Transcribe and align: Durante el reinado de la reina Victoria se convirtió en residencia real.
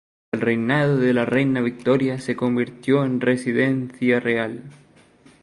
Durante 0.31 0.35
el 0.35 0.41
reinado 0.41 0.97
de 0.97 1.13
la 1.13 1.25
reina 1.25 1.61
Victoria 1.61 2.17
se 2.19 2.35
convirtió 2.35 3.05
en 3.05 3.21
residencia 3.21 4.19
real. 4.19 4.63